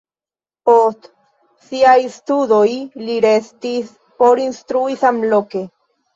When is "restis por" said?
3.27-4.43